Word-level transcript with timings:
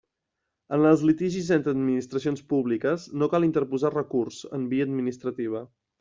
En 0.75 0.85
els 0.91 1.01
litigis 1.09 1.49
entre 1.57 1.73
administracions 1.75 2.41
públiques 2.53 3.05
no 3.23 3.27
cal 3.33 3.45
interposar 3.51 3.91
recurs 3.97 4.39
en 4.59 4.65
via 4.73 4.89
administrativa. 4.89 5.63